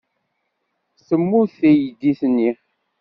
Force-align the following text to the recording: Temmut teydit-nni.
Temmut 1.07 1.49
teydit-nni. 1.59 2.51